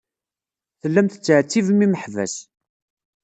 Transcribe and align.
Tellam 0.81 1.07
tettɛettibem 1.07 1.79
imeḥbas. 1.85 2.33